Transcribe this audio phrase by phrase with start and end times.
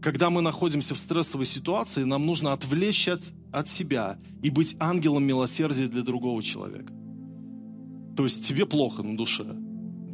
[0.00, 5.24] когда мы находимся в стрессовой ситуации, нам нужно отвлечь от, от себя и быть ангелом
[5.24, 6.92] милосердия для другого человека.
[8.16, 9.56] То есть тебе плохо на душе,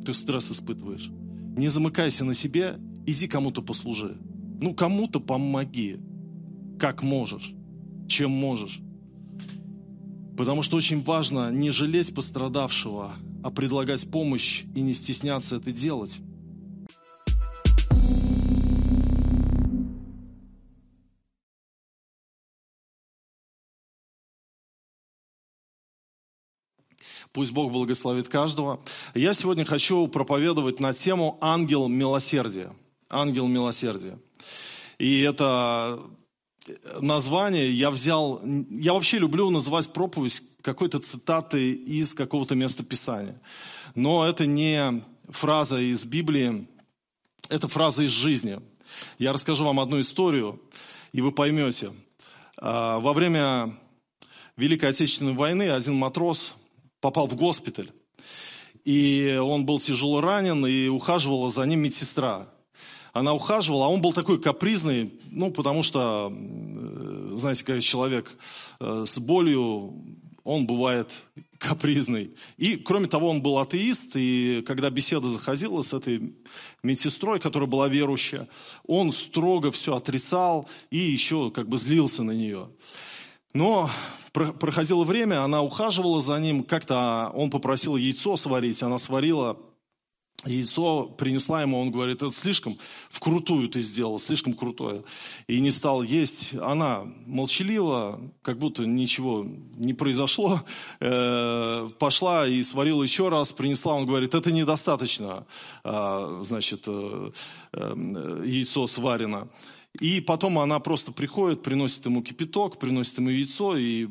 [0.05, 1.11] ты стресс испытываешь.
[1.57, 2.77] Не замыкайся на себе,
[3.07, 4.17] иди кому-то послужи.
[4.61, 5.99] Ну, кому-то помоги,
[6.79, 7.55] как можешь,
[8.09, 8.81] чем можешь.
[10.37, 13.13] Потому что очень важно не жалеть пострадавшего,
[13.43, 16.21] а предлагать помощь и не стесняться это делать.
[27.35, 28.81] Пусть Бог благословит каждого.
[29.13, 32.73] Я сегодня хочу проповедовать на тему «Ангел милосердия».
[33.11, 34.21] Ангел милосердия.
[34.99, 36.01] И это
[37.01, 38.41] название я взял...
[38.71, 43.43] Я вообще люблю называть проповедь какой-то цитатой из какого-то места Писания.
[43.97, 46.69] Но это не фраза из Библии,
[47.49, 48.61] это фраза из жизни.
[49.19, 50.63] Я расскажу вам одну историю,
[51.11, 51.91] и вы поймете.
[52.59, 53.77] А, во время
[54.57, 56.55] Великой Отечественной войны один матрос
[57.05, 57.91] попал в госпиталь.
[58.87, 62.49] И он был тяжело ранен, и ухаживала за ним медсестра.
[63.13, 68.39] Она ухаживала, а он был такой капризный, ну, потому что, э, знаете, когда человек
[68.81, 70.03] э, с болью,
[70.45, 71.11] он бывает
[71.59, 72.31] капризный.
[72.57, 76.35] И, кроме того, он был атеист, и когда беседа заходила с этой
[76.83, 78.49] медсестрой, которая была верующая,
[78.87, 82.71] он строго все отрицал и еще как бы злился на нее.
[83.53, 83.91] Но
[84.35, 89.57] проходило время, она ухаживала за ним, как-то он попросил яйцо сварить, она сварила
[90.45, 95.05] яйцо, принесла ему, он говорит, это слишком вкрутую ты сделал, слишком крутое.
[95.47, 96.53] И не стал есть.
[96.61, 99.47] Она молчалива, как будто ничего
[99.77, 100.61] не произошло,
[101.01, 105.47] э, пошла и сварила еще раз, принесла, он говорит, это недостаточно,
[105.83, 107.31] а, значит, э,
[107.73, 109.49] э, яйцо сварено.
[110.01, 114.09] И потом она просто приходит, приносит ему кипяток, приносит ему яйцо и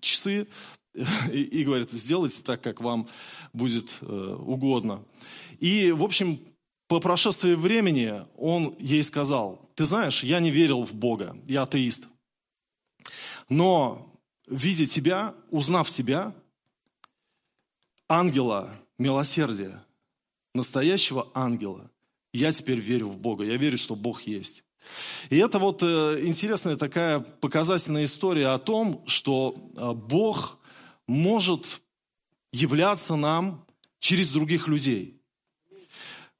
[0.00, 0.48] часы,
[0.94, 3.06] и, и говорит, сделайте так, как вам
[3.52, 5.04] будет э, угодно.
[5.58, 6.40] И, в общем,
[6.88, 12.06] по прошествии времени он ей сказал, ты знаешь, я не верил в Бога, я атеист.
[13.48, 14.12] Но,
[14.46, 16.34] видя тебя, узнав тебя,
[18.08, 19.84] ангела милосердия,
[20.54, 21.90] настоящего ангела,
[22.32, 24.64] я теперь верю в Бога, я верю, что Бог есть.
[25.28, 30.58] И это вот э, интересная такая показательная история о том, что э, Бог
[31.06, 31.80] может
[32.52, 33.64] являться нам
[33.98, 35.20] через других людей.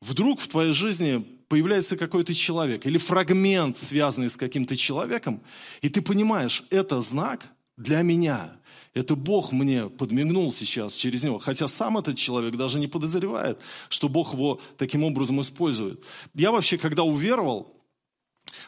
[0.01, 5.43] Вдруг в твоей жизни появляется какой-то человек или фрагмент, связанный с каким-то человеком,
[5.83, 7.45] и ты понимаешь, это знак
[7.77, 8.57] для меня.
[8.95, 11.39] Это Бог мне подмигнул сейчас через него.
[11.39, 16.05] Хотя сам этот человек даже не подозревает, что Бог его таким образом использует.
[16.35, 17.80] Я вообще, когда уверовал,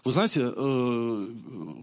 [0.04, 1.26] вы знаете, э,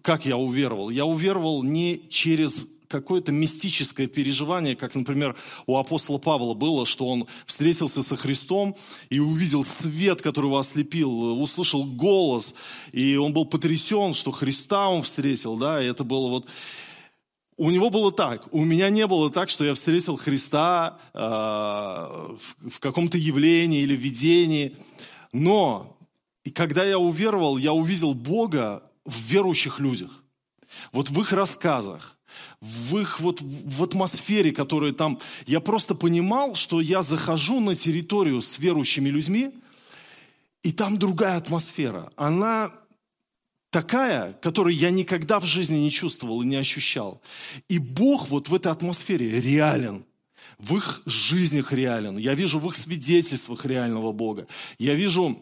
[0.04, 0.90] как я уверовал?
[0.90, 5.36] Я уверовал не через какое-то мистическое переживание, как, например,
[5.68, 8.76] у апостола Павла было, что он встретился со Христом
[9.10, 12.56] и увидел свет, который его ослепил, услышал голос,
[12.92, 16.48] и он был потрясен, что Христа он встретил, да, и это было вот...
[17.58, 22.70] У него было так, у меня не было так, что я встретил Христа э, в,
[22.70, 24.78] в каком-то явлении или видении,
[25.34, 25.99] но
[26.44, 30.24] и когда я уверовал, я увидел Бога в верующих людях.
[30.92, 32.18] Вот в их рассказах,
[32.62, 35.20] в их вот в атмосфере, которая там...
[35.48, 39.52] Я просто понимал, что я захожу на территорию с верующими людьми,
[40.62, 42.12] и там другая атмосфера.
[42.16, 42.72] Она
[43.70, 47.22] такая, которую я никогда в жизни не чувствовал и не ощущал.
[47.68, 50.06] И Бог вот в этой атмосфере реален.
[50.58, 52.18] В их жизнях реален.
[52.18, 54.48] Я вижу в их свидетельствах реального Бога.
[54.78, 55.42] Я вижу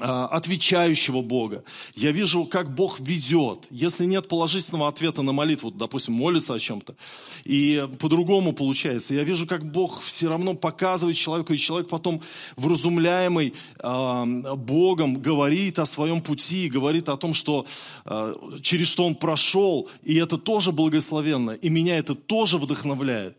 [0.00, 1.62] отвечающего Бога.
[1.94, 3.66] Я вижу, как Бог ведет.
[3.70, 6.96] Если нет положительного ответа на молитву, допустим, молится о чем-то,
[7.44, 12.20] и по-другому получается, я вижу, как Бог все равно показывает человеку, и человек потом
[12.56, 17.64] вразумляемый э, Богом говорит о своем пути, говорит о том, что
[18.04, 23.36] э, через что он прошел, и это тоже благословенно, и меня это тоже вдохновляет.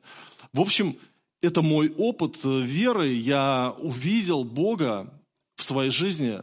[0.54, 0.96] В общем,
[1.42, 3.12] это мой опыт э, веры.
[3.12, 5.12] Я увидел Бога
[5.56, 6.40] в своей жизни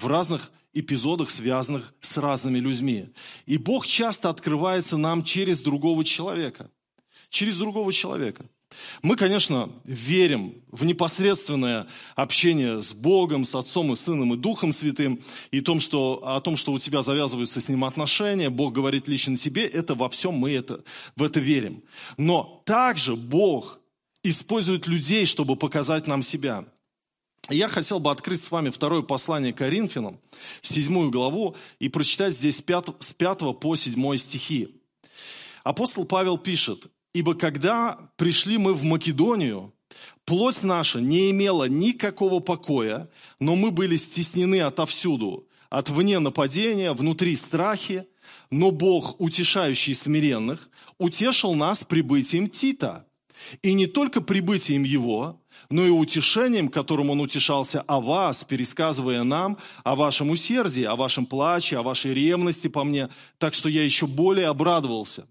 [0.00, 3.08] в разных эпизодах, связанных с разными людьми.
[3.46, 6.70] И Бог часто открывается нам через другого человека.
[7.28, 8.46] Через другого человека.
[9.02, 15.20] Мы, конечно, верим в непосредственное общение с Богом, с Отцом и Сыном и Духом Святым,
[15.50, 19.36] и том, что, о том, что у тебя завязываются с Ним отношения, Бог говорит лично
[19.36, 20.84] тебе, это во всем мы это,
[21.16, 21.82] в это верим.
[22.16, 23.80] Но также Бог
[24.22, 26.64] использует людей, чтобы показать нам себя.
[27.50, 30.20] Я хотел бы открыть с вами второе послание Коринфянам,
[30.62, 34.76] седьмую главу, и прочитать здесь с пятого по седьмой стихи.
[35.64, 39.74] Апостол Павел пишет, «Ибо когда пришли мы в Македонию,
[40.24, 43.10] плоть наша не имела никакого покоя,
[43.40, 48.06] но мы были стеснены отовсюду, от вне нападения, внутри страхи,
[48.50, 53.06] но Бог, утешающий смиренных, утешил нас прибытием Тита.
[53.62, 59.58] И не только прибытием его, но и утешением, которым он утешался о вас, пересказывая нам
[59.84, 63.08] о вашем усердии, о вашем плаче, о вашей ревности по мне,
[63.38, 65.26] так что я еще более обрадовался.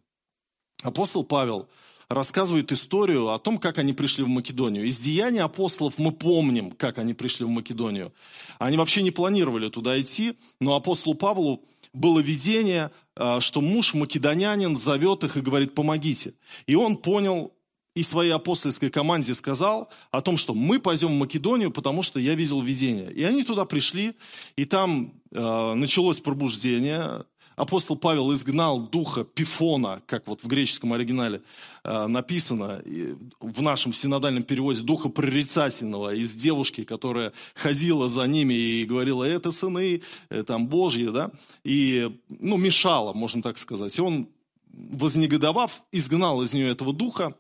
[0.84, 1.68] Апостол Павел
[2.10, 4.86] рассказывает историю о том, как они пришли в Македонию.
[4.86, 8.14] Из деяний апостолов мы помним, как они пришли в Македонию.
[8.58, 11.64] Они вообще не планировали туда идти, но апостолу Павлу
[11.94, 16.34] было видение, э, что муж македонянин зовет их и говорит, помогите.
[16.66, 17.54] И он понял
[18.00, 22.34] и своей апостольской команде сказал о том, что мы пойдем в Македонию, потому что я
[22.34, 23.12] видел видение.
[23.12, 24.14] И они туда пришли,
[24.56, 27.26] и там э, началось пробуждение,
[27.58, 31.42] апостол Павел изгнал духа Пифона, как вот в греческом оригинале
[31.84, 32.82] э, написано,
[33.42, 39.52] в нашем синодальном переводе, духа прорицательного из девушки, которая ходила за ними и говорила, это
[39.52, 41.32] сыны э, там Божьи, да,
[41.66, 43.98] и, ну, мешала, можно так сказать.
[43.98, 44.30] И он,
[44.72, 47.36] вознегодовав, изгнал из нее этого духа,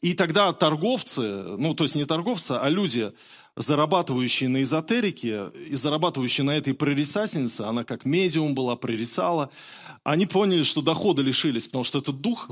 [0.00, 3.12] и тогда торговцы, ну то есть не торговцы, а люди,
[3.56, 9.50] зарабатывающие на эзотерике и зарабатывающие на этой прорицательнице, она как медиум была, прорицала,
[10.04, 12.50] они поняли, что дохода лишились, потому что этот дух,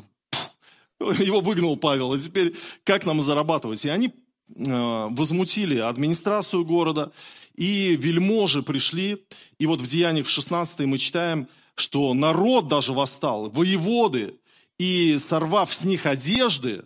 [1.00, 2.54] его выгнал Павел, и теперь
[2.84, 3.84] как нам зарабатывать?
[3.84, 7.12] И они э, возмутили администрацию города,
[7.54, 9.24] и вельможи пришли,
[9.58, 14.34] и вот в Деяниях в 16 мы читаем, что народ даже восстал, воеводы,
[14.78, 16.84] и сорвав с них одежды,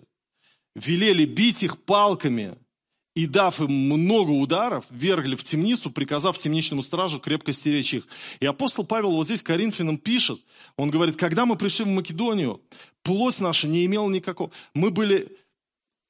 [0.74, 2.56] велели бить их палками
[3.14, 8.06] и, дав им много ударов, вергли в темницу, приказав темничному стражу крепко стеречь их.
[8.40, 10.40] И апостол Павел вот здесь Коринфянам пишет,
[10.76, 12.62] он говорит, когда мы пришли в Македонию,
[13.02, 14.50] плоть наша не имела никакого...
[14.74, 15.28] Мы были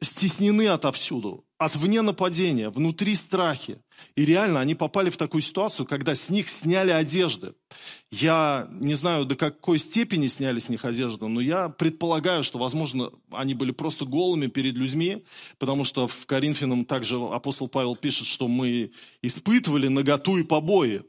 [0.01, 3.79] стеснены отовсюду, от вне нападения, внутри страхи.
[4.17, 7.55] И реально они попали в такую ситуацию, когда с них сняли одежды.
[8.11, 13.11] Я не знаю, до какой степени сняли с них одежду, но я предполагаю, что, возможно,
[13.31, 15.25] они были просто голыми перед людьми,
[15.59, 18.93] потому что в Коринфянам также апостол Павел пишет, что мы
[19.23, 21.03] испытывали наготу и побои.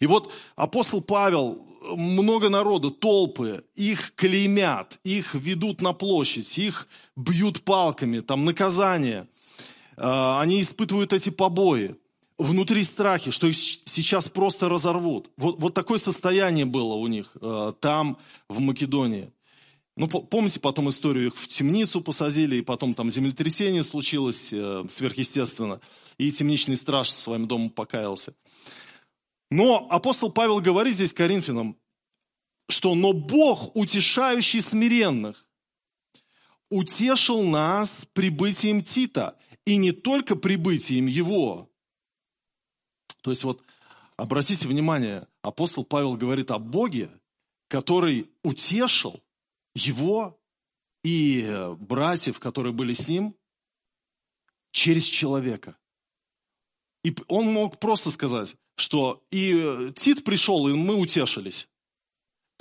[0.00, 1.66] И вот апостол Павел,
[1.96, 9.28] много народа, толпы, их клеймят, их ведут на площадь, их бьют палками, там наказание.
[9.96, 11.96] А, они испытывают эти побои.
[12.38, 15.30] Внутри страхи, что их сейчас просто разорвут.
[15.36, 18.18] Вот, вот такое состояние было у них а, там,
[18.48, 19.32] в Македонии.
[19.94, 25.82] Ну, помните потом историю, их в темницу посадили, и потом там землетрясение случилось э, сверхъестественно,
[26.16, 28.34] и темничный страж своим домом покаялся.
[29.50, 31.76] Но апостол Павел говорит здесь Коринфянам,
[32.70, 35.44] что «но Бог, утешающий смиренных,
[36.70, 41.70] утешил нас прибытием Тита, и не только прибытием его».
[43.22, 43.62] То есть вот
[44.16, 47.10] обратите внимание, апостол Павел говорит о Боге,
[47.68, 49.22] который утешил
[49.74, 50.38] его
[51.04, 53.34] и братьев, которые были с ним,
[54.72, 55.76] через человека.
[57.04, 61.68] И он мог просто сказать, что и э, Тит пришел, и мы утешились.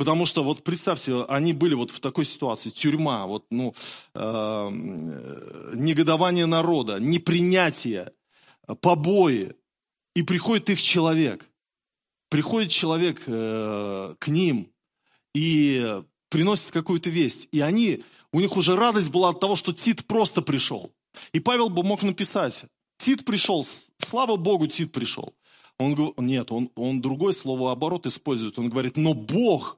[0.01, 3.75] Потому что вот представьте, они были вот в такой ситуации, тюрьма, вот, ну,
[4.15, 4.69] э,
[5.75, 8.11] негодование народа, непринятие,
[8.79, 9.53] побои.
[10.15, 11.47] И приходит их человек.
[12.29, 14.71] Приходит человек э, к ним
[15.35, 17.47] и приносит какую-то весть.
[17.51, 18.03] И они,
[18.33, 20.91] у них уже радость была от того, что Тит просто пришел.
[21.31, 22.65] И Павел бы мог написать,
[22.97, 23.63] Тит пришел,
[23.97, 25.35] слава Богу, Тит пришел.
[25.77, 28.57] Он, нет, он, он другое слово оборот использует.
[28.57, 29.77] Он говорит, но Бог,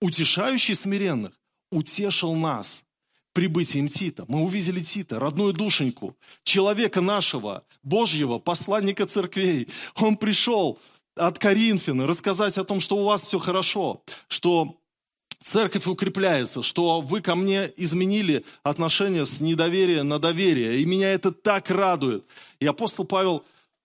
[0.00, 1.32] утешающий смиренных,
[1.70, 2.84] утешил нас
[3.32, 4.24] прибытием Тита.
[4.28, 9.68] Мы увидели Тита, родную душеньку, человека нашего, Божьего, посланника церквей.
[9.96, 10.78] Он пришел
[11.16, 14.78] от Коринфяна рассказать о том, что у вас все хорошо, что
[15.42, 20.80] церковь укрепляется, что вы ко мне изменили отношения с недоверия на доверие.
[20.80, 22.24] И меня это так радует.
[22.58, 23.44] И апостол Павел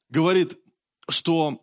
[0.10, 0.58] говорит,
[1.10, 1.62] что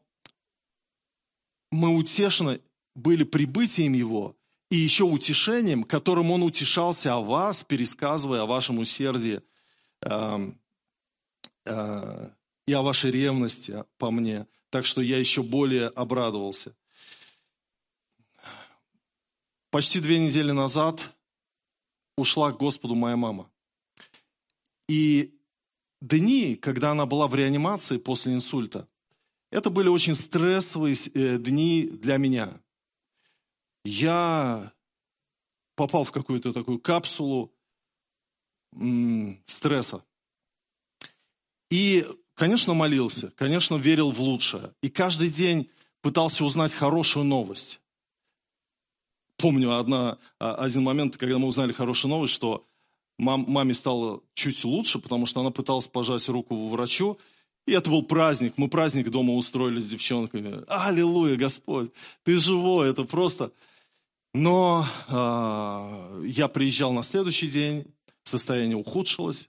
[1.70, 2.60] мы утешены
[2.94, 4.36] были прибытием Его
[4.70, 9.40] и еще утешением, которым Он утешался о вас, пересказывая о вашем усердии
[10.02, 10.52] э,
[11.64, 12.30] э,
[12.66, 14.46] и о вашей ревности по мне.
[14.70, 16.76] Так что я еще более обрадовался.
[19.70, 21.14] Почти две недели назад
[22.16, 23.50] ушла к Господу моя мама.
[24.88, 25.34] И
[26.00, 28.88] дни, когда она была в реанимации после инсульта,
[29.50, 32.60] это были очень стрессовые э, дни для меня.
[33.88, 34.74] Я
[35.74, 37.50] попал в какую-то такую капсулу
[39.46, 40.04] стресса.
[41.70, 44.74] И, конечно, молился, конечно, верил в лучшее.
[44.82, 45.70] И каждый день
[46.02, 47.80] пытался узнать хорошую новость.
[49.38, 52.66] Помню одна, а, один момент, когда мы узнали хорошую новость, что
[53.16, 57.18] мам, маме стало чуть лучше, потому что она пыталась пожать руку врачу,
[57.66, 58.54] и это был праздник.
[58.58, 60.62] Мы праздник дома устроили с девчонками.
[60.68, 61.90] Аллилуйя, Господь,
[62.24, 63.50] ты живой, это просто...
[64.38, 67.92] Но э, я приезжал на следующий день,
[68.22, 69.48] состояние ухудшилось,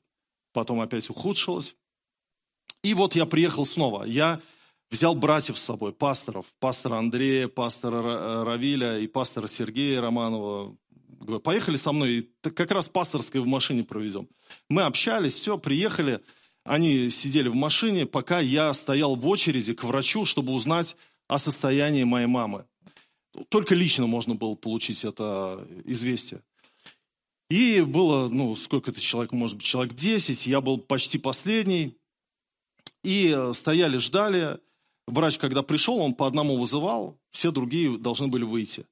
[0.52, 1.76] потом опять ухудшилось.
[2.84, 4.04] И вот я приехал снова.
[4.06, 4.42] Я
[4.90, 10.76] взял братьев с собой, пасторов, пастора Андрея, пастора Равиля и пастора Сергея Романова.
[11.20, 14.28] Говорю, поехали со мной, и как раз пасторской в машине проведем.
[14.70, 16.20] Мы общались, все, приехали.
[16.64, 20.96] Они сидели в машине, пока я стоял в очереди к врачу, чтобы узнать
[21.28, 22.66] о состоянии моей мамы.
[23.50, 26.42] Только лично можно было получить это известие.
[27.50, 31.98] И было, ну, сколько-то человек, может быть, человек 10, я был почти последний.
[33.04, 34.60] И стояли, ждали.
[35.08, 38.86] Врач, когда пришел, он по одному вызывал, все другие должны были выйти.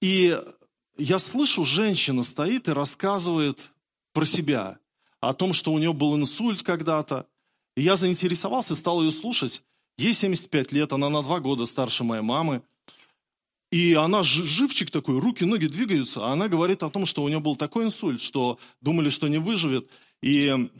[0.00, 0.36] И
[0.98, 3.60] я слышу, женщина стоит и рассказывает
[4.12, 4.78] про себя,
[5.20, 7.26] о том, что у нее был инсульт когда-то.
[7.76, 9.62] И я заинтересовался, стал ее слушать.
[9.96, 12.62] Ей 75 лет, она на два года старше моей мамы.
[13.74, 16.24] И она живчик такой, руки, ноги двигаются.
[16.24, 19.38] А она говорит о том, что у нее был такой инсульт, что думали, что не
[19.38, 19.90] выживет.
[20.22, 20.70] И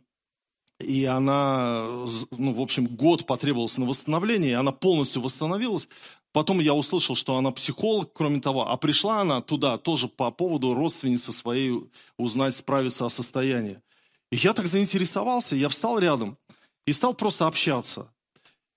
[0.78, 1.86] и она,
[2.30, 5.88] ну, в общем, год потребовался на восстановление, и она полностью восстановилась.
[6.32, 10.72] Потом я услышал, что она психолог, кроме того, а пришла она туда тоже по поводу
[10.72, 11.72] родственницы своей
[12.16, 13.82] узнать, справиться о состоянии.
[14.30, 16.38] И я так заинтересовался, я встал рядом
[16.86, 18.13] и стал просто общаться.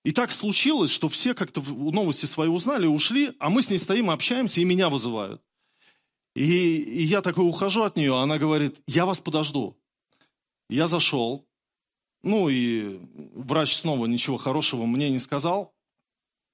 [0.04, 4.10] И так случилось, что все как-то новости свои узнали, ушли, а мы с ней стоим,
[4.10, 5.42] общаемся, и меня вызывают.
[6.34, 9.76] И, и я такой ухожу от нее, она говорит, я вас подожду.
[10.68, 11.44] Я зашел,
[12.22, 13.00] ну и
[13.34, 15.74] врач снова ничего хорошего мне не сказал.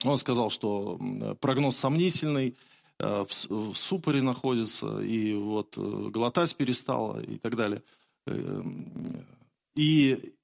[0.04, 0.98] Он сказал, что
[1.40, 2.56] прогноз сомнительный,
[2.98, 7.82] э, в супоре находится, и вот э, глотать перестала и так далее.
[8.26, 9.26] Эм,
[9.74, 10.34] и,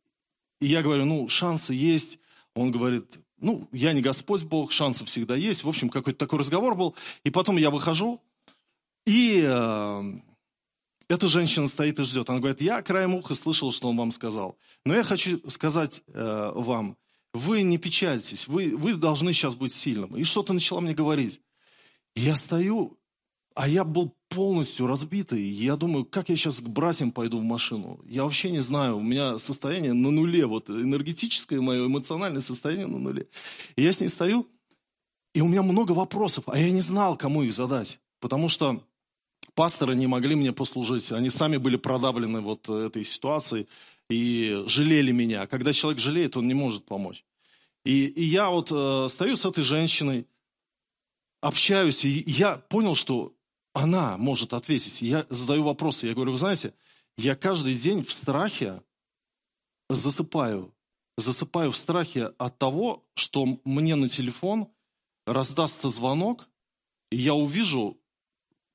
[0.60, 2.18] и я говорю, ну, шансы есть.
[2.60, 5.64] Он говорит, ну, я не Господь Бог, шансы всегда есть.
[5.64, 6.94] В общем, какой-то такой разговор был.
[7.24, 8.20] И потом я выхожу,
[9.06, 10.22] и эм,
[11.08, 12.28] эта женщина стоит и ждет.
[12.28, 14.58] Она говорит, я краем уха слышал, что он вам сказал.
[14.84, 16.96] Но я хочу сказать э, вам,
[17.32, 20.16] вы не печальтесь, вы, вы должны сейчас быть сильным.
[20.16, 21.40] И что-то начала мне говорить.
[22.14, 22.98] Я стою,
[23.54, 25.42] а я был полностью разбитый.
[25.42, 28.00] Я думаю, как я сейчас к братьям пойду в машину?
[28.06, 32.98] Я вообще не знаю, у меня состояние на нуле, вот энергетическое мое, эмоциональное состояние на
[32.98, 33.26] нуле.
[33.76, 34.46] И я с ней стою,
[35.34, 37.98] и у меня много вопросов, а я не знал, кому их задать.
[38.20, 38.82] Потому что
[39.54, 41.10] пасторы не могли мне послужить.
[41.10, 43.66] Они сами были продавлены вот этой ситуацией
[44.08, 45.46] и жалели меня.
[45.48, 47.24] Когда человек жалеет, он не может помочь.
[47.84, 50.26] И, и я вот э, стою с этой женщиной,
[51.40, 53.32] общаюсь, и я понял, что
[53.72, 55.02] она может ответить.
[55.02, 56.06] Я задаю вопросы.
[56.06, 56.74] Я говорю, вы знаете,
[57.16, 58.82] я каждый день в страхе
[59.88, 60.74] засыпаю.
[61.16, 64.68] Засыпаю в страхе от того, что мне на телефон
[65.26, 66.48] раздастся звонок,
[67.10, 67.98] и я увижу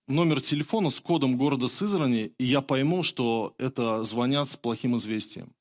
[0.08, 5.54] номер телефона с кодом города Сызрани, и я пойму, что это звонят с плохим известием.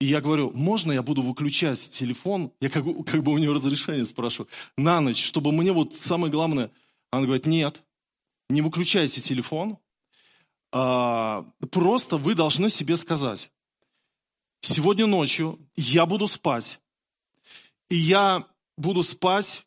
[0.00, 2.50] И я говорю, можно я буду выключать телефон?
[2.60, 4.48] Я как, как бы у нее разрешение спрашиваю.
[4.76, 6.70] На ночь, чтобы мне вот самое главное...
[7.12, 7.82] Она говорит, нет,
[8.48, 9.78] не выключайте телефон.
[10.72, 13.50] А, просто вы должны себе сказать,
[14.62, 16.80] сегодня ночью я буду спать.
[17.90, 18.46] И я
[18.78, 19.66] буду спать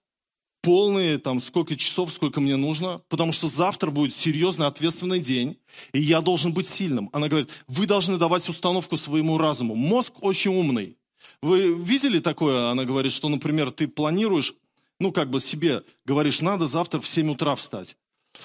[0.61, 5.59] полные, там, сколько часов, сколько мне нужно, потому что завтра будет серьезный, ответственный день,
[5.93, 7.11] и я должен быть сильным.
[7.13, 9.75] Она говорит, вы должны давать установку своему разуму.
[9.75, 10.97] Мозг очень умный.
[11.43, 12.71] Вы видели такое?
[12.71, 14.55] Она говорит, что, например, ты планируешь,
[14.99, 17.97] ну, как бы себе говоришь, надо завтра в 7 утра встать,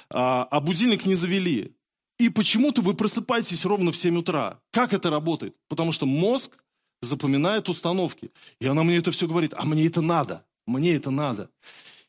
[0.08, 1.74] а, а будильник не завели.
[2.18, 4.60] И почему-то вы просыпаетесь ровно в 7 утра.
[4.72, 5.56] Как это работает?
[5.68, 6.62] Потому что мозг
[7.00, 8.30] запоминает установки.
[8.60, 11.50] И она мне это все говорит, а мне это надо, мне это надо.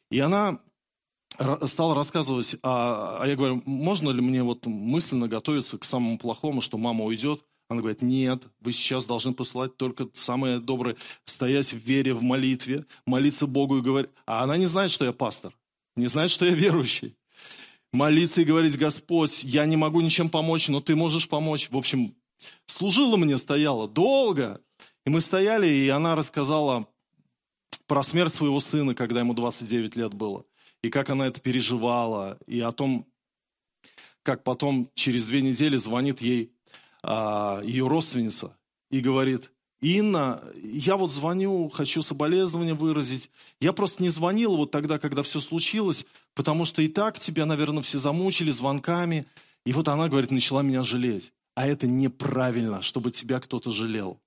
[0.10, 0.60] И она
[1.65, 6.62] стала рассказывать, а, а я говорю, можно ли мне вот мысленно готовиться к самому плохому,
[6.62, 7.45] что мама уйдет?
[7.72, 12.86] Она говорит, нет, вы сейчас должны посылать только самое доброе, стоять в вере, в молитве,
[13.06, 14.12] молиться Богу и говорить.
[14.25, 15.54] А она не знает, что я пастор,
[15.96, 17.16] не знает, что я верующий.
[17.94, 21.70] Молиться и говорить, Господь, я не могу ничем помочь, но Ты можешь помочь.
[21.72, 22.13] В общем,
[22.66, 24.60] служила мне, стояла долго.
[25.06, 26.90] И мы стояли, и она рассказала
[27.88, 30.44] про смерть своего сына, когда ему 29 лет было.
[30.84, 32.38] И как она это переживала.
[32.48, 33.08] И о том,
[34.24, 36.50] как потом через две недели звонит ей
[37.03, 38.58] ее родственница
[38.89, 43.31] и говорит, Инна, я вот звоню, хочу соболезнования выразить.
[43.60, 46.05] Я просто не звонила вот тогда, когда все случилось,
[46.36, 49.25] потому что и так тебя, наверное, все замучили звонками.
[49.65, 51.34] И вот она, говорит, начала меня жалеть.
[51.55, 54.20] А это неправильно, чтобы тебя кто-то жалел.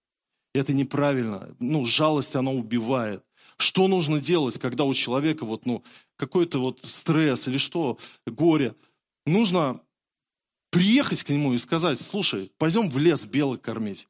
[0.55, 1.55] Это неправильно.
[1.61, 3.23] Ну, жалость, она убивает.
[3.57, 5.85] Что нужно делать, когда у человека вот, ну,
[6.17, 8.75] какой-то вот стресс или что, горе?
[9.25, 9.81] Нужно
[10.75, 14.09] приехать к нему и сказать, слушай, пойдем в лес белок кормить.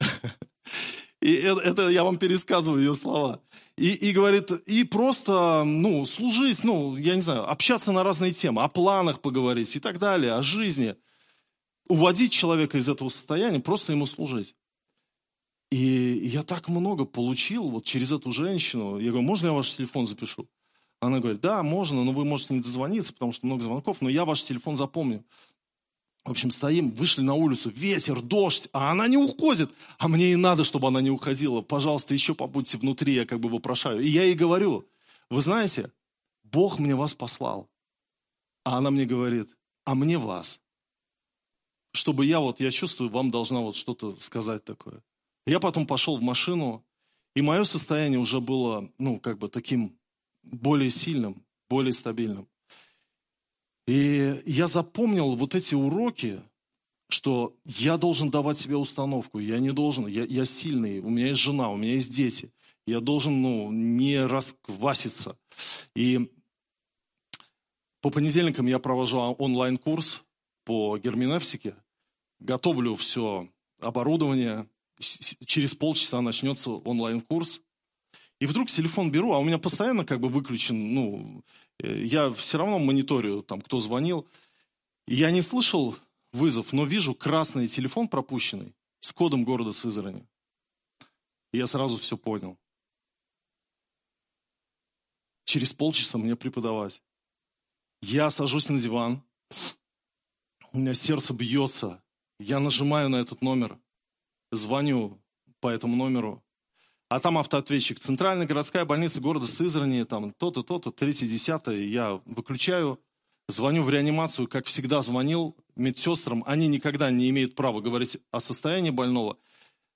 [1.20, 3.42] И это, это я вам пересказываю ее слова.
[3.76, 8.62] И, и говорит, и просто, ну, служить, ну, я не знаю, общаться на разные темы,
[8.62, 10.96] о планах поговорить и так далее, о жизни.
[11.88, 14.54] Уводить человека из этого состояния, просто ему служить.
[15.70, 18.98] И я так много получил вот через эту женщину.
[18.98, 20.48] Я говорю, можно я ваш телефон запишу?
[21.00, 24.24] Она говорит, да, можно, но вы можете не дозвониться, потому что много звонков, но я
[24.24, 25.24] ваш телефон запомню.
[26.24, 29.70] В общем, стоим, вышли на улицу, ветер, дождь, а она не уходит.
[29.98, 31.62] А мне и надо, чтобы она не уходила.
[31.62, 34.00] Пожалуйста, еще побудьте внутри, я как бы вопрошаю.
[34.00, 34.86] И я ей говорю,
[35.30, 35.90] вы знаете,
[36.44, 37.70] Бог мне вас послал.
[38.64, 39.50] А она мне говорит,
[39.84, 40.60] а мне вас.
[41.92, 45.02] Чтобы я вот, я чувствую, вам должна вот что-то сказать такое.
[45.46, 46.84] Я потом пошел в машину,
[47.34, 49.98] и мое состояние уже было, ну, как бы таким
[50.42, 52.48] более сильным, более стабильным.
[53.88, 56.42] И я запомнил вот эти уроки,
[57.08, 61.40] что я должен давать себе установку, я не должен, я, я сильный, у меня есть
[61.40, 62.52] жена, у меня есть дети,
[62.86, 65.38] я должен ну, не раскваситься.
[65.94, 66.30] И
[68.02, 70.22] по понедельникам я провожу онлайн-курс
[70.66, 71.74] по герменевсике,
[72.40, 73.48] готовлю все
[73.80, 74.68] оборудование,
[74.98, 77.62] через полчаса начнется онлайн-курс,
[78.40, 81.42] и вдруг телефон беру, а у меня постоянно как бы выключен, ну,
[81.78, 84.28] э, я все равно мониторю, там, кто звонил.
[85.06, 85.96] И я не слышал
[86.32, 90.26] вызов, но вижу красный телефон пропущенный с кодом города Сызрани.
[91.52, 92.56] И я сразу все понял.
[95.44, 97.02] Через полчаса мне преподавать.
[98.02, 99.22] Я сажусь на диван,
[100.72, 102.02] у меня сердце бьется,
[102.38, 103.80] я нажимаю на этот номер,
[104.52, 105.20] звоню
[105.58, 106.44] по этому номеру,
[107.08, 107.98] а там автоответчик.
[107.98, 111.84] Центральная городская больница города Сызрани, там то-то, то-то, третье, десятое.
[111.84, 113.00] Я выключаю,
[113.48, 116.44] звоню в реанимацию, как всегда звонил медсестрам.
[116.46, 119.38] Они никогда не имеют права говорить о состоянии больного.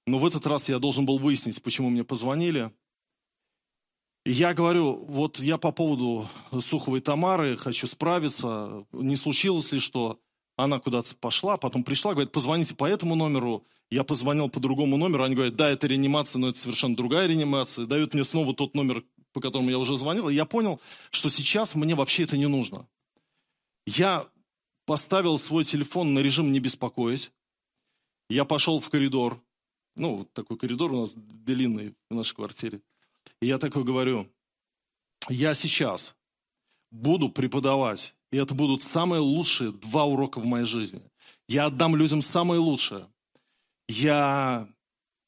[0.06, 2.72] Но в этот раз я должен был выяснить, почему мне позвонили.
[4.24, 6.28] И я говорю, вот я по поводу
[6.60, 10.18] Суховой Тамары хочу справиться, не случилось ли что.
[10.56, 13.64] Она куда-то пошла, потом пришла, говорит, позвоните по этому номеру.
[13.90, 17.86] Я позвонил по другому номеру, они говорят, да, это реанимация, но это совершенно другая реанимация.
[17.86, 20.28] Дают мне снова тот номер, по которому я уже звонил.
[20.28, 22.86] И я понял, что сейчас мне вообще это не нужно.
[23.86, 24.28] Я
[24.86, 27.32] поставил свой телефон на режим «не беспокоить».
[28.28, 29.42] Я пошел в коридор.
[29.96, 32.80] Ну, такой коридор у нас длинный в нашей квартире.
[33.40, 34.26] И я такой говорю,
[35.28, 36.14] я сейчас
[36.90, 41.02] буду преподавать и это будут самые лучшие два урока в моей жизни.
[41.48, 43.06] Я отдам людям самое лучшее.
[43.88, 44.66] Я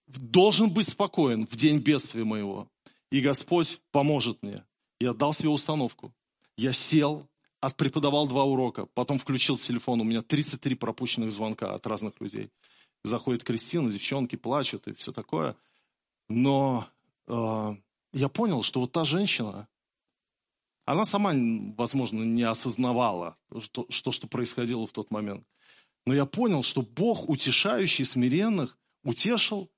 [0.07, 2.67] должен быть спокоен в день бедствия моего.
[3.12, 4.64] И Господь поможет мне.
[5.01, 6.14] Я дал себе установку.
[6.57, 7.29] Я сел,
[7.61, 10.01] отпреподавал два урока, потом включил телефон.
[10.01, 12.51] У меня 33 пропущенных звонка от разных людей.
[13.05, 15.57] Заходит Кристина, девчонки плачут и все такое.
[16.31, 16.88] Но
[17.27, 17.77] э,
[18.14, 19.69] я понял, что вот та женщина,
[20.85, 21.33] она сама,
[21.77, 25.47] возможно, не осознавала, что, что, что происходило в тот момент.
[26.07, 29.70] Но я понял, что Бог, утешающий смиренных, утешил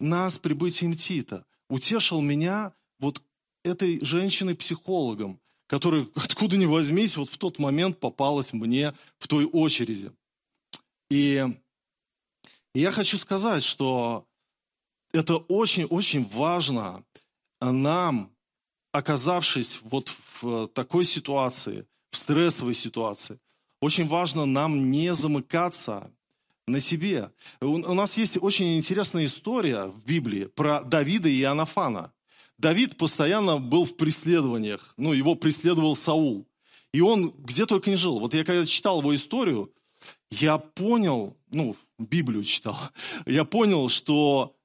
[0.00, 1.44] нас прибытием Тита.
[1.68, 3.22] Утешил меня вот
[3.64, 10.12] этой женщиной-психологом, которая, откуда ни возьмись, вот в тот момент попалась мне в той очереди.
[11.10, 11.44] И
[12.74, 14.26] я хочу сказать, что
[15.12, 17.04] это очень-очень важно
[17.60, 18.35] нам
[18.96, 23.38] оказавшись вот в такой ситуации, в стрессовой ситуации,
[23.80, 26.10] очень важно нам не замыкаться
[26.66, 27.30] на себе.
[27.60, 32.12] У нас есть очень интересная история в Библии про Давида и Иоаннафана.
[32.58, 36.46] Давид постоянно был в преследованиях, ну, его преследовал Саул.
[36.92, 38.18] И он где только не жил.
[38.18, 39.70] Вот я когда читал его историю,
[40.30, 42.78] я понял, ну, Библию читал,
[43.26, 44.56] я понял, что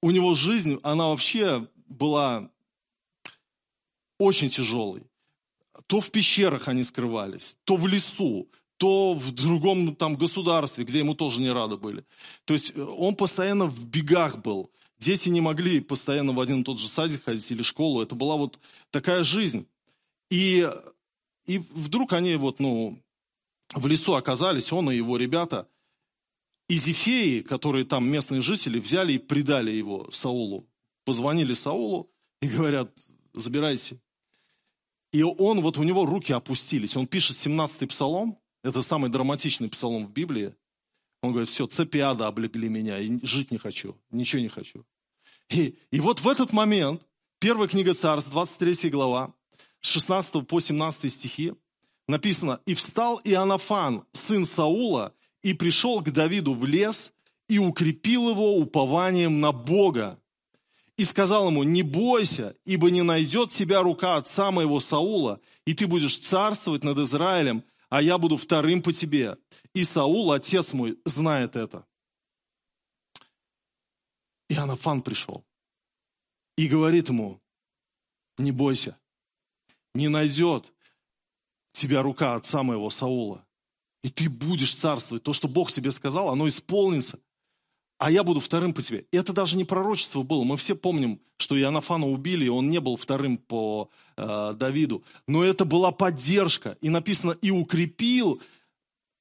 [0.00, 2.50] у него жизнь, она вообще была
[4.20, 5.02] очень тяжелый.
[5.86, 11.14] То в пещерах они скрывались, то в лесу, то в другом там государстве, где ему
[11.14, 12.04] тоже не рады были.
[12.44, 14.70] То есть э, он постоянно в бегах был.
[14.98, 18.02] Дети не могли постоянно в один и тот же садик ходить или школу.
[18.02, 18.58] Это была вот
[18.90, 19.66] такая жизнь.
[20.30, 20.68] И,
[21.46, 22.98] и вдруг они вот, ну,
[23.74, 25.66] в лесу оказались, он и его ребята.
[26.68, 30.66] И Зефеи, которые там местные жители, взяли и предали его Саулу.
[31.04, 32.10] Позвонили Саулу
[32.42, 32.90] и говорят,
[33.32, 33.96] забирайся.
[35.12, 36.96] И он, вот у него руки опустились.
[36.96, 40.54] Он пишет 17-й псалом, это самый драматичный псалом в Библии.
[41.22, 44.84] Он говорит, все, цепи ада облегли меня, и жить не хочу, ничего не хочу.
[45.48, 47.02] И, и вот в этот момент,
[47.38, 49.34] первая книга Царств, 23 глава,
[49.80, 51.54] с 16 по 17 стихи,
[52.06, 57.12] написано, «И встал Иоаннафан, сын Саула, и пришел к Давиду в лес,
[57.48, 60.19] и укрепил его упованием на Бога.
[61.00, 65.86] И сказал ему, не бойся, ибо не найдет тебя рука отца моего Саула, и ты
[65.86, 69.38] будешь царствовать над Израилем, а я буду вторым по тебе.
[69.72, 71.86] И Саул, отец мой, знает это.
[74.50, 75.42] И Анафан пришел
[76.58, 77.40] и говорит ему,
[78.36, 79.00] не бойся,
[79.94, 80.70] не найдет
[81.72, 83.46] тебя рука отца моего Саула,
[84.04, 85.22] и ты будешь царствовать.
[85.22, 87.18] То, что Бог тебе сказал, оно исполнится
[88.00, 89.04] а я буду вторым по тебе.
[89.12, 90.42] И это даже не пророчество было.
[90.42, 95.04] Мы все помним, что Иоаннафана убили, и он не был вторым по э, Давиду.
[95.28, 96.78] Но это была поддержка.
[96.80, 98.40] И написано, и укрепил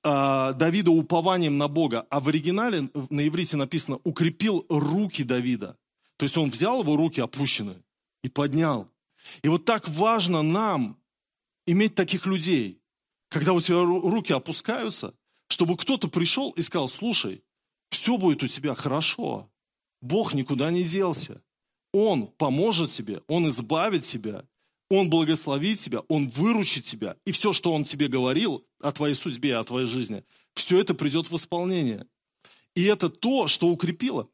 [0.01, 2.07] э, Давида упованием на Бога.
[2.09, 5.75] А в оригинале на иврите написано, укрепил руки Давида.
[6.15, 7.83] То есть он взял его руки опущенные
[8.23, 8.87] и поднял.
[9.41, 10.97] И вот так важно нам
[11.67, 12.79] иметь таких людей,
[13.27, 15.13] когда у тебя руки опускаются,
[15.49, 17.43] чтобы кто-то пришел и сказал, слушай,
[17.89, 19.49] все будет у тебя хорошо.
[20.01, 21.43] Бог никуда не делся.
[21.93, 24.45] Он поможет тебе, Он избавит тебя,
[24.89, 27.15] Он благословит тебя, Он выручит тебя.
[27.25, 30.23] И все, что Он тебе говорил о твоей судьбе, о твоей жизни,
[30.53, 32.05] все это придет в исполнение.
[32.75, 34.29] И это то, что укрепило.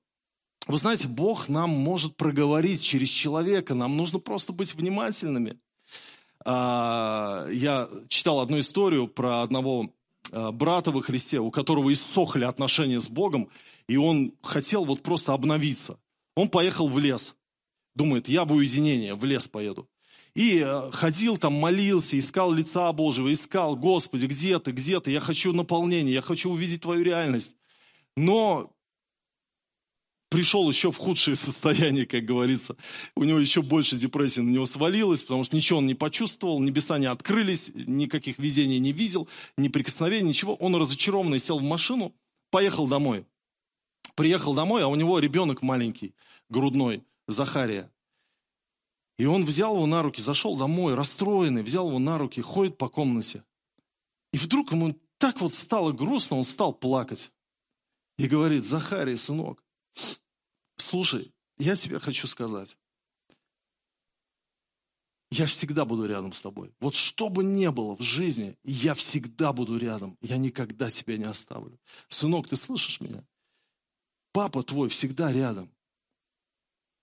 [0.68, 3.74] Вы знаете, Бог нам может проговорить через человека.
[3.74, 5.60] Нам нужно просто быть внимательными.
[6.44, 9.94] А, я читал одну историю про одного
[10.52, 13.50] брата во Христе, у которого иссохли отношения с Богом,
[13.88, 15.98] и он хотел вот просто обновиться.
[16.36, 17.36] Он поехал в лес.
[17.96, 19.88] Думает, я в уединение, в лес поеду.
[20.36, 25.22] И э, ходил там, молился, искал лица Божьего, искал, Господи, где ты, где ты, я
[25.22, 27.56] хочу наполнения, я хочу увидеть Твою реальность.
[28.18, 28.75] Но
[30.36, 32.76] пришел еще в худшее состояние, как говорится.
[33.16, 36.98] У него еще больше депрессии на него свалилась, потому что ничего он не почувствовал, небеса
[36.98, 40.56] не открылись, никаких видений не видел, ни прикосновений, ничего.
[40.56, 42.14] Он разочарованный сел в машину,
[42.52, 43.26] поехал домой.
[44.16, 46.14] Приехал домой, а у него ребенок маленький,
[46.50, 47.90] грудной, Захария.
[49.18, 52.90] И он взял его на руки, зашел домой, расстроенный, взял его на руки, ходит по
[52.90, 53.46] комнате.
[54.34, 57.32] И вдруг ему так вот стало грустно, он стал плакать.
[58.18, 59.62] И говорит, Захарий, сынок,
[60.86, 62.78] Слушай, я тебе хочу сказать.
[65.32, 66.76] Я всегда буду рядом с тобой.
[66.80, 70.16] Вот что бы ни было в жизни, я всегда буду рядом.
[70.22, 71.80] Я никогда тебя не оставлю.
[72.08, 73.26] Сынок, ты слышишь меня?
[74.32, 75.74] Папа твой всегда рядом.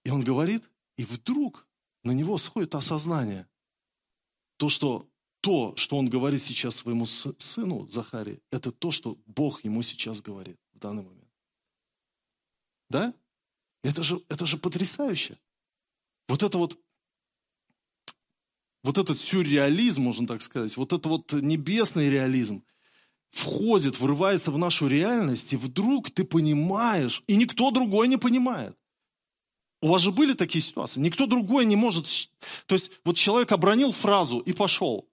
[0.05, 0.63] И он говорит,
[0.97, 1.67] и вдруг
[2.05, 3.49] на него сходит осознание.
[4.59, 5.09] То, что
[5.41, 10.61] то, что он говорит сейчас своему сыну Захаре, это то, что Бог ему сейчас говорит
[10.73, 11.33] в данный момент.
[12.89, 13.13] Да?
[13.83, 15.39] Это же, это же потрясающе.
[16.29, 16.79] Вот это вот,
[18.85, 22.65] вот этот сюрреализм, можно так сказать, вот это вот небесный реализм
[23.31, 28.77] входит, врывается в нашу реальность, и вдруг ты понимаешь, и никто другой не понимает.
[29.81, 31.01] У вас же были такие ситуации?
[31.01, 32.07] Никто другой не может...
[32.67, 35.09] То есть вот человек обронил фразу и пошел.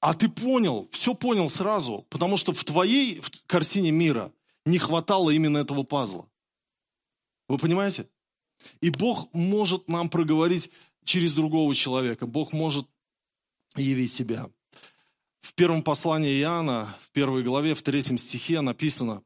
[0.00, 4.32] А ты понял, все понял сразу, потому что в твоей картине мира
[4.64, 6.26] не хватало именно этого пазла.
[7.52, 8.08] Вы понимаете?
[8.80, 10.70] И Бог может нам проговорить
[11.04, 12.26] через другого человека.
[12.26, 12.86] Бог может
[13.76, 14.48] явить себя.
[15.42, 19.22] В первом послании Иоанна, в первой главе, в третьем стихе написано,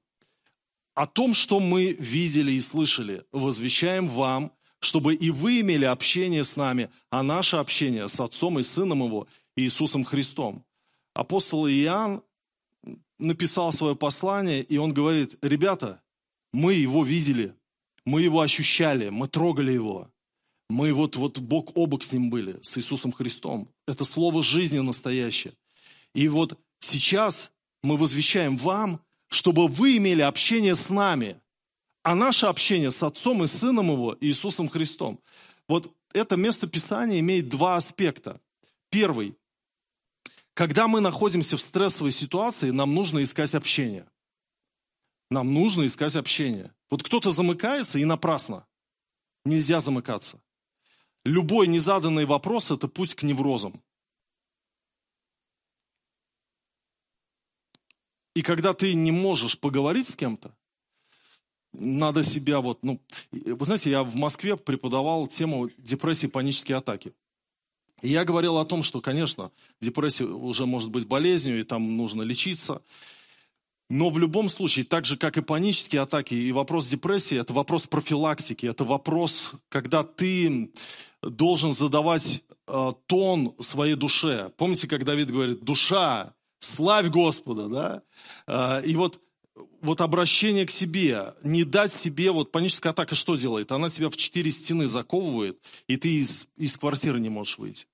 [0.94, 6.56] «О том, что мы видели и слышали, возвещаем вам, чтобы и вы имели общение с
[6.56, 10.64] нами, а наше общение с Отцом и Сыном Его, Иисусом Христом».
[11.14, 12.24] Апостол Иоанн
[13.20, 16.02] написал свое послание, и он говорит, ребята,
[16.52, 17.54] мы Его видели,
[18.06, 20.10] мы его ощущали, мы трогали его.
[20.70, 23.68] Мы вот, вот бок о бок с ним были, с Иисусом Христом.
[23.86, 25.54] Это слово жизни настоящее.
[26.14, 27.50] И вот сейчас
[27.82, 31.40] мы возвещаем вам, чтобы вы имели общение с нами,
[32.02, 35.20] а наше общение с Отцом и Сыном Его, Иисусом Христом.
[35.68, 38.40] Вот это место Писания имеет два аспекта.
[38.90, 39.36] Первый.
[40.54, 44.06] Когда мы находимся в стрессовой ситуации, нам нужно искать общение.
[45.30, 46.72] Нам нужно искать общение.
[46.90, 48.66] Вот кто-то замыкается и напрасно.
[49.44, 50.40] Нельзя замыкаться.
[51.24, 53.82] Любой незаданный вопрос– это путь к неврозам.
[58.34, 60.54] И когда ты не можешь поговорить с кем-то,
[61.72, 63.00] надо себя вот, ну,
[63.32, 67.14] вы знаете, я в Москве преподавал тему депрессии, панические атаки.
[68.02, 72.22] И я говорил о том, что, конечно, депрессия уже может быть болезнью, и там нужно
[72.22, 72.82] лечиться.
[73.88, 77.86] Но в любом случае, так же, как и панические атаки, и вопрос депрессии, это вопрос
[77.86, 80.72] профилактики, это вопрос, когда ты
[81.22, 84.50] должен задавать э, тон своей душе.
[84.56, 88.02] Помните, как Давид говорит, душа, славь Господа, да?
[88.46, 89.20] Э, и вот
[89.80, 93.72] вот обращение к себе, не дать себе, вот паническая атака что делает?
[93.72, 97.86] Она тебя в четыре стены заковывает, и ты из, из квартиры не можешь выйти.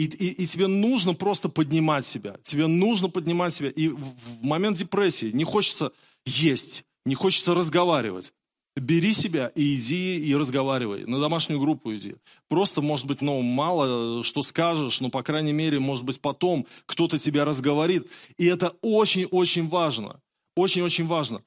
[0.00, 2.36] И, и, и тебе нужно просто поднимать себя.
[2.42, 3.68] Тебе нужно поднимать себя.
[3.68, 5.92] И в, момент депрессии не хочется
[6.24, 8.32] есть, не хочется разговаривать.
[8.76, 11.04] Бери себя и иди и разговаривай.
[11.04, 12.14] На домашнюю группу иди.
[12.48, 17.18] Просто, может быть, ну, мало что скажешь, но, по крайней мере, может быть, потом кто-то
[17.18, 18.08] тебя разговорит.
[18.38, 20.22] И это очень-очень важно.
[20.56, 21.42] Очень-очень важно.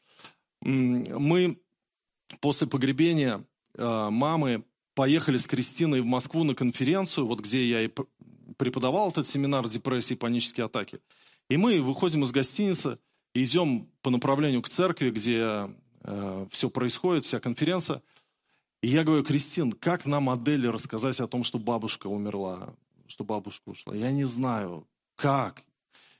[0.62, 1.58] Мы
[2.40, 3.44] после погребения
[3.76, 4.64] э, мамы
[4.94, 7.90] поехали с Кристиной в Москву на конференцию, вот где я и
[8.58, 11.00] преподавал этот семинар депрессии и панические атаки.
[11.50, 13.00] И мы выходим из гостиницы,
[13.34, 15.70] идем по направлению к церкви, где
[16.04, 18.02] э, все происходит, вся конференция.
[18.82, 22.74] И я говорю, Кристин, как нам Аделе рассказать о том, что бабушка умерла,
[23.08, 23.96] что бабушка ушла?
[23.96, 25.64] Я не знаю, как.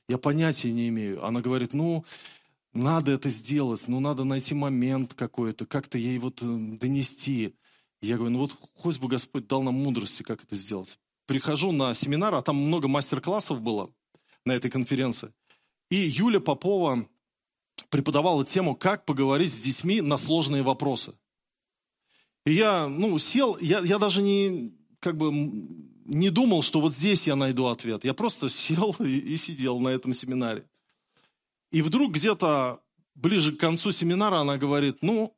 [0.08, 1.24] Я понятия не имею.
[1.24, 2.04] Она говорит, ну,
[2.72, 7.54] надо это сделать, ну, надо найти момент какой-то, как-то ей вот э, донести.
[8.02, 11.94] Я говорю, ну вот хоть бы Господь дал нам мудрости, как это сделать прихожу на
[11.94, 13.90] семинар, а там много мастер-классов было
[14.44, 15.32] на этой конференции.
[15.90, 17.06] И Юля Попова
[17.88, 21.14] преподавала тему, как поговорить с детьми на сложные вопросы.
[22.46, 27.26] И я, ну, сел, я, я даже не, как бы, не думал, что вот здесь
[27.26, 28.04] я найду ответ.
[28.04, 30.66] Я просто сел и, и сидел на этом семинаре.
[31.70, 32.80] И вдруг где-то
[33.14, 35.34] ближе к концу семинара она говорит, ну,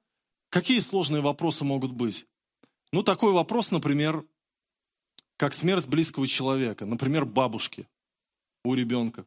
[0.51, 2.27] какие сложные вопросы могут быть?
[2.93, 4.25] Ну, такой вопрос, например,
[5.37, 7.87] как смерть близкого человека, например, бабушки
[8.65, 9.27] у ребенка.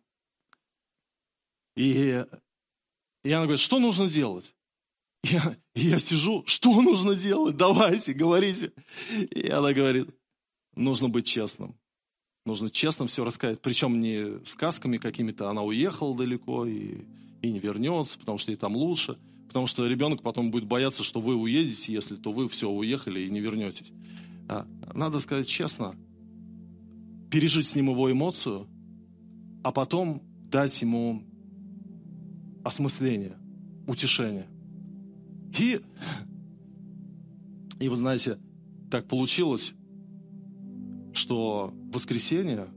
[1.76, 2.26] И,
[3.24, 4.54] и она говорит, что нужно делать?
[5.24, 7.58] Я, я сижу, что нужно делать?
[7.58, 8.72] Давайте, говорите.
[9.32, 10.10] И она говорит,
[10.76, 11.76] нужно быть честным.
[12.46, 13.62] Нужно честно все рассказать.
[13.62, 17.06] Причем не сказками какими-то, она уехала далеко и,
[17.42, 19.18] и не вернется, потому что ей там лучше.
[19.48, 23.30] Потому что ребенок потом будет бояться, что вы уедете, если то вы все уехали и
[23.30, 23.92] не вернетесь.
[24.50, 25.94] А, надо сказать честно,
[27.30, 28.68] пережить с ним его эмоцию,
[29.64, 31.22] а потом дать ему
[32.64, 33.38] осмысление,
[33.88, 34.48] утешение.
[35.58, 35.80] И,
[37.80, 38.38] и вы знаете,
[38.90, 39.76] так получилось,
[41.14, 42.68] что воскресенье,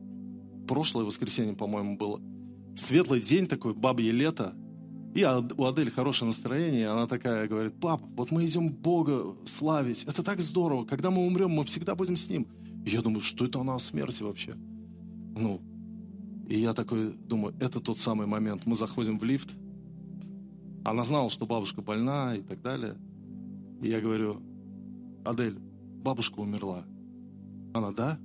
[0.69, 2.21] прошлое воскресенье, по-моему, было,
[2.77, 4.55] светлый день такой, бабье лето,
[5.15, 10.23] и у Адели хорошее настроение, она такая говорит, папа, вот мы идем Бога славить, это
[10.23, 12.47] так здорово, когда мы умрем, мы всегда будем с Ним.
[12.87, 14.55] И я думаю, что это она о смерти вообще?
[15.37, 15.61] Ну,
[16.49, 18.63] и я такой думаю, это тот самый момент.
[18.67, 19.55] Мы заходим в лифт,
[20.85, 22.97] она знала, что бабушка больна и так далее.
[23.83, 24.43] И я говорю,
[25.25, 25.59] Адель,
[26.03, 26.85] бабушка умерла.
[27.75, 28.19] Она, да?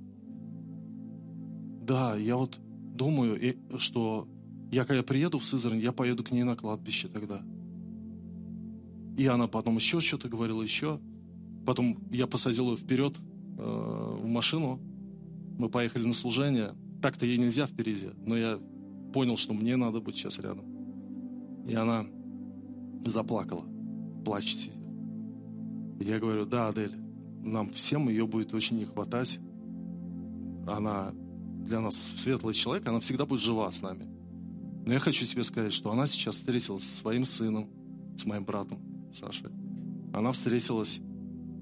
[1.82, 4.26] Да, я вот думаю, что
[4.70, 7.42] я когда приеду в Сызрань, я поеду к ней на кладбище тогда.
[9.16, 11.00] И она потом еще что-то говорила, еще.
[11.66, 13.14] Потом я посадил ее вперед
[13.58, 14.78] э, в машину.
[15.58, 16.74] Мы поехали на служение.
[17.02, 18.58] Так-то ей нельзя впереди, но я
[19.12, 20.64] понял, что мне надо быть сейчас рядом.
[21.66, 22.06] И она
[23.04, 23.64] заплакала,
[24.24, 24.70] плачет
[26.00, 26.94] я говорю, да, Адель,
[27.42, 29.38] нам всем ее будет очень не хватать.
[30.66, 34.06] Она для нас светлый человек, она всегда будет жива с нами.
[34.88, 37.68] Но я хочу тебе сказать, что она сейчас встретилась со своим сыном,
[38.16, 38.78] с моим братом
[39.12, 39.50] Сашей.
[40.14, 41.02] Она встретилась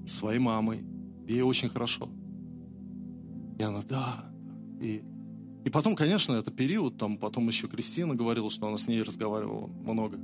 [0.05, 0.85] с своей мамой.
[1.27, 2.09] Ей очень хорошо.
[3.59, 4.31] И она, да.
[4.79, 5.03] И,
[5.65, 9.67] и потом, конечно, это период, там потом еще Кристина говорила, что она с ней разговаривала
[9.67, 10.17] много.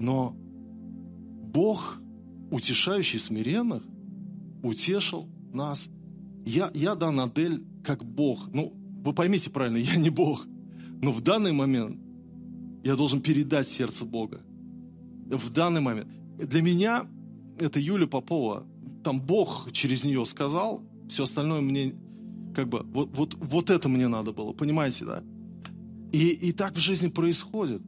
[0.00, 2.00] Но Бог,
[2.50, 3.84] утешающий смиренных,
[4.64, 5.88] утешил нас.
[6.44, 8.52] Я, я дан Адель как Бог.
[8.52, 8.72] Ну,
[9.04, 10.48] вы поймите правильно, я не Бог.
[11.00, 12.07] Но в данный момент
[12.88, 14.40] я должен передать сердце Бога.
[15.26, 16.08] В данный момент.
[16.38, 17.06] Для меня
[17.58, 18.66] это Юля Попова.
[19.04, 21.94] Там Бог через нее сказал, все остальное мне
[22.54, 25.22] как бы, вот, вот, вот это мне надо было, понимаете, да?
[26.12, 27.82] И, и так в жизни происходит,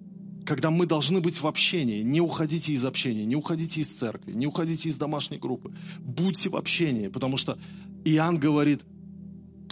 [0.44, 2.02] когда мы должны быть в общении.
[2.02, 5.74] Не уходите из общения, не уходите из церкви, не уходите из домашней группы.
[6.00, 7.58] Будьте в общении, потому что
[8.04, 8.82] Иоанн говорит,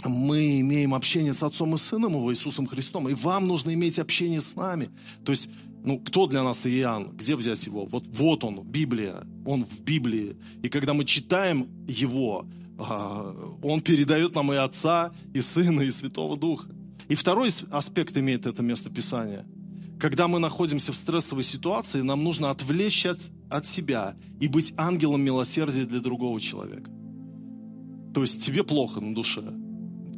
[0.05, 4.39] мы имеем общение с Отцом и Сыном Его, Иисусом Христом, и вам нужно иметь общение
[4.39, 4.89] с нами.
[5.25, 5.49] То есть,
[5.83, 7.15] ну, кто для нас Иоанн?
[7.15, 7.85] Где взять его?
[7.85, 10.37] Вот, вот он, Библия, он в Библии.
[10.63, 12.45] И когда мы читаем его,
[12.77, 16.69] а, он передает нам и Отца, и Сына, и Святого Духа.
[17.09, 19.45] И второй аспект имеет это место Писания.
[19.99, 25.21] Когда мы находимся в стрессовой ситуации, нам нужно отвлечься от, от себя и быть ангелом
[25.21, 26.89] милосердия для другого человека.
[28.13, 29.43] То есть тебе плохо на душе,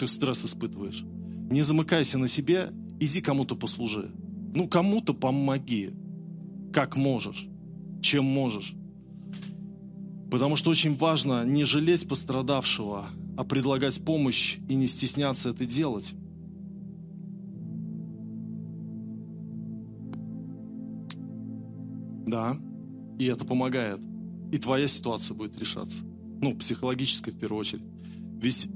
[0.02, 1.04] ты стресс испытываешь.
[1.52, 4.12] Не замыкайся на себе, иди кому-то послужи.
[4.56, 5.94] Ну, кому-то помоги,
[6.74, 7.48] как можешь,
[8.02, 8.74] чем можешь.
[10.32, 16.16] Потому что очень важно не жалеть пострадавшего, а предлагать помощь и не стесняться это делать.
[22.26, 22.58] Да,
[23.20, 24.00] и это помогает.
[24.52, 26.04] И твоя ситуация будет решаться.
[26.42, 27.84] Ну, психологической в первую очередь.
[28.42, 28.68] Ведь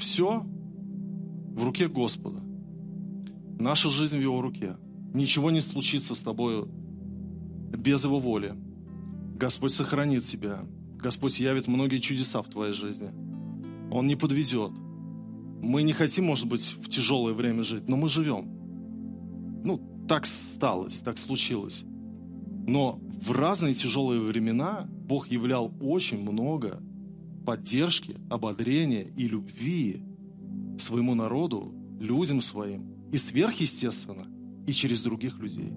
[0.00, 0.44] все
[1.54, 2.42] в руке Господа.
[3.58, 4.76] Наша жизнь в Его руке.
[5.14, 8.54] Ничего не случится с тобой без Его воли.
[9.36, 10.64] Господь сохранит тебя.
[10.96, 13.10] Господь явит многие чудеса в твоей жизни.
[13.92, 14.72] Он не подведет.
[15.62, 18.50] Мы не хотим, может быть, в тяжелое время жить, но мы живем.
[19.64, 21.84] Ну, так сталось, так случилось.
[22.66, 26.80] Но в разные тяжелые времена Бог являл очень много
[27.44, 30.02] поддержки, ободрения и любви
[30.78, 34.26] своему народу, людям своим, и сверхъестественно,
[34.66, 35.72] и через других людей.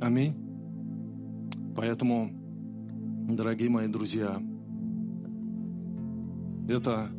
[0.00, 0.34] Аминь.
[1.76, 2.30] Поэтому,
[3.28, 4.40] дорогие мои друзья,
[6.68, 7.10] это,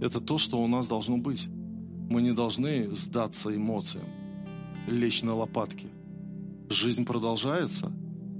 [0.00, 1.48] это то, что у нас должно быть.
[2.10, 4.04] Мы не должны сдаться эмоциям,
[4.88, 5.86] лечь на лопатки.
[6.68, 7.92] Жизнь продолжается,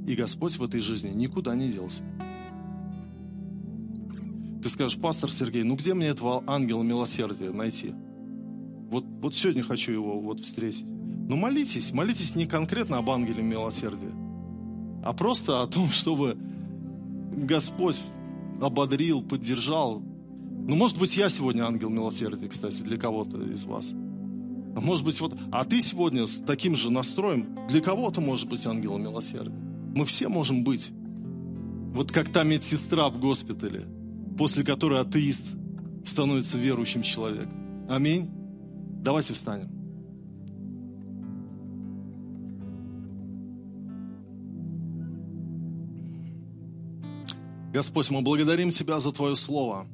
[0.07, 2.03] и Господь в этой жизни никуда не делся.
[4.63, 7.95] Ты скажешь, пастор Сергей, ну где мне этого ангела милосердия найти?
[8.91, 10.85] Вот, вот сегодня хочу его вот встретить.
[10.85, 14.13] Ну молитесь, молитесь не конкретно об ангеле милосердия,
[15.03, 16.37] а просто о том, чтобы
[17.33, 18.03] Господь
[18.61, 20.01] ободрил, поддержал.
[20.01, 23.93] Ну, может быть, я сегодня ангел милосердия, кстати, для кого-то из вас.
[23.93, 28.67] А может быть, вот, а ты сегодня с таким же настроем для кого-то может быть
[28.67, 29.59] ангелом милосердия.
[29.95, 30.91] Мы все можем быть.
[31.95, 33.87] Вот как та медсестра в госпитале–
[34.37, 35.53] после которой атеист
[36.05, 37.87] становится верующим человеком.
[37.89, 38.29] Аминь.
[39.03, 39.69] Давайте встанем.
[47.73, 49.87] Господь, мы благодарим Тебя за Твое Слово.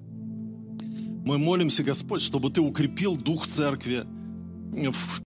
[1.24, 4.04] Мы молимся, Господь, чтобы Ты укрепил дух церкви
[4.72, 5.25] в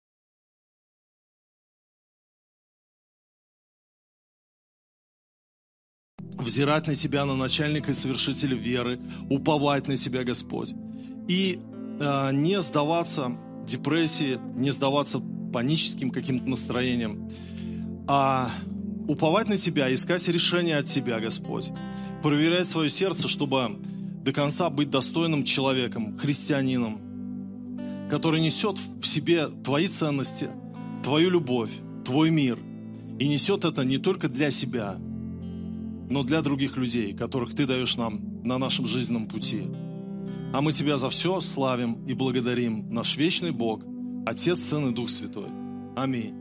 [6.50, 8.98] взирать на Тебя, на начальника и совершителя веры,
[9.30, 10.74] уповать на Тебя, Господь.
[11.28, 11.60] И
[12.00, 13.36] э, не сдаваться
[13.66, 15.20] депрессии, не сдаваться
[15.52, 17.28] паническим каким-то настроениям,
[18.08, 18.50] а
[19.06, 21.70] уповать на Тебя, искать решение от Тебя, Господь.
[22.22, 23.78] Проверять свое сердце, чтобы
[24.24, 26.98] до конца быть достойным человеком, христианином,
[28.10, 30.50] который несет в себе Твои ценности,
[31.04, 31.70] Твою любовь,
[32.04, 32.58] Твой мир.
[33.20, 34.98] И несет это не только для себя,
[36.10, 39.62] но для других людей, которых Ты даешь нам на нашем жизненном пути.
[40.52, 43.84] А мы Тебя за все славим и благодарим, наш вечный Бог,
[44.26, 45.48] Отец, Сын и Дух Святой.
[45.96, 46.39] Аминь.